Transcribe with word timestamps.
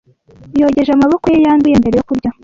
Yogeje 0.59 0.91
amaboko 0.93 1.25
ye 1.33 1.37
yanduye 1.45 1.75
mbere 1.81 1.95
yo 1.97 2.05
kurya. 2.09 2.29